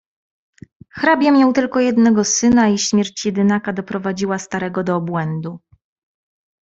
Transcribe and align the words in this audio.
"Hrabia 0.93 1.31
miał 1.31 1.53
tylko 1.53 1.79
jednego 1.79 2.23
syna 2.23 2.67
i 2.67 2.77
śmierć 2.77 3.25
jedynaka 3.25 3.73
doprowadziła 3.73 4.39
starego 4.39 4.83
do 4.83 4.95
obłędu." 4.95 5.59